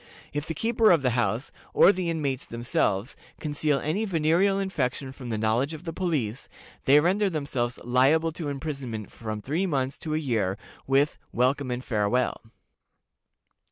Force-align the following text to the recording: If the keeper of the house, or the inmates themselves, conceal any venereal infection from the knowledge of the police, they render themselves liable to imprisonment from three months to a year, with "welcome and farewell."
If 0.33 0.47
the 0.47 0.55
keeper 0.55 0.89
of 0.89 1.03
the 1.03 1.11
house, 1.11 1.51
or 1.75 1.91
the 1.91 2.09
inmates 2.09 2.47
themselves, 2.47 3.15
conceal 3.39 3.77
any 3.77 4.03
venereal 4.03 4.57
infection 4.57 5.11
from 5.11 5.29
the 5.29 5.37
knowledge 5.37 5.75
of 5.75 5.83
the 5.83 5.93
police, 5.93 6.49
they 6.85 6.99
render 6.99 7.29
themselves 7.29 7.77
liable 7.83 8.31
to 8.31 8.49
imprisonment 8.49 9.11
from 9.11 9.43
three 9.43 9.67
months 9.67 9.99
to 9.99 10.15
a 10.15 10.17
year, 10.17 10.57
with 10.87 11.19
"welcome 11.31 11.69
and 11.69 11.83
farewell." 11.85 12.41